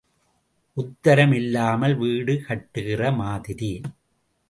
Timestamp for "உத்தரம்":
0.77-1.33